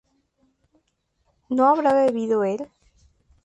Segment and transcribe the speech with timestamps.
[1.51, 2.67] ¿no habrá bebido él?